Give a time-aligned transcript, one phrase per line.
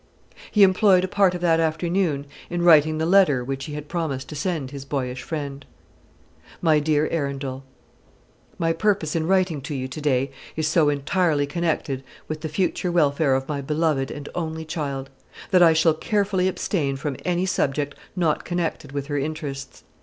[0.49, 4.29] He employed a part of that afternoon in writing the letter which he had promised
[4.29, 5.63] to send to his boyish friend:
[6.59, 7.63] "MY DEAR ARUNDEL,
[8.57, 12.91] "My purpose in writing to you to day is so entirely connected with the future
[12.91, 15.11] welfare of my beloved and only child,
[15.51, 19.83] that I shall carefully abstain from any subject not connected with her interests.